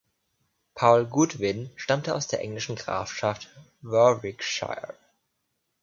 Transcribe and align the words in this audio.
Paul 0.73 1.05
Goodwin 1.05 1.69
stammte 1.75 2.15
aus 2.15 2.25
der 2.27 2.41
englischen 2.41 2.75
Grafschaft 2.75 3.49
Warwickshire. 3.83 4.97